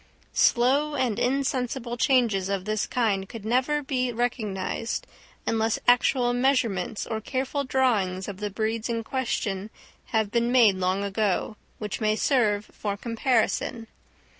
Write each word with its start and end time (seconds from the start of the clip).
Slow 0.33 0.95
and 0.95 1.19
insensible 1.19 1.95
changes 1.95 2.49
of 2.49 2.65
this 2.65 2.87
kind 2.87 3.29
could 3.29 3.45
never 3.45 3.83
be 3.83 4.11
recognised 4.11 5.05
unless 5.45 5.77
actual 5.87 6.33
measurements 6.33 7.05
or 7.05 7.21
careful 7.21 7.63
drawings 7.63 8.27
of 8.27 8.37
the 8.39 8.49
breeds 8.49 8.89
in 8.89 9.03
question 9.03 9.69
have 10.05 10.31
been 10.31 10.51
made 10.51 10.77
long 10.77 11.03
ago, 11.03 11.55
which 11.77 12.01
may 12.01 12.15
serve 12.15 12.65
for 12.73 12.97
comparison. 12.97 13.85